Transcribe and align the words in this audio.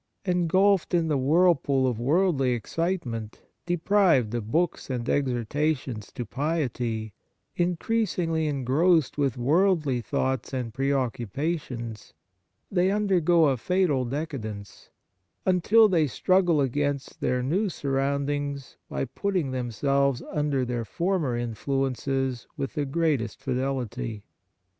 Engulfed 0.25 0.95
in 0.95 1.09
the 1.09 1.17
whirlpool 1.19 1.85
of 1.85 1.99
worldly 1.99 2.53
excitement, 2.53 3.43
deprived 3.67 4.33
of 4.33 4.49
books 4.51 4.89
and 4.89 5.07
exhortations 5.07 6.11
to 6.13 6.25
piety, 6.25 7.13
increasingly 7.55 8.47
engrossed 8.47 9.19
with 9.19 9.37
worldly 9.37 10.01
thoughts 10.01 10.53
and 10.53 10.73
preoccupations, 10.73 12.15
they 12.71 12.89
undergo 12.89 13.45
a 13.45 13.57
fatal 13.57 14.03
decadence, 14.03 14.89
unless 15.45 15.91
they 15.91 16.07
struggle 16.07 16.61
against 16.61 17.21
their 17.21 17.43
new 17.43 17.69
sur 17.69 17.91
roundings 17.91 18.77
by 18.89 19.05
putting 19.05 19.51
themselves 19.51 20.23
under 20.31 20.65
their 20.65 20.83
former 20.83 21.37
influences 21.37 22.47
with 22.57 22.73
the 22.73 22.85
greatest 22.87 23.39
fidelity. 23.39 24.23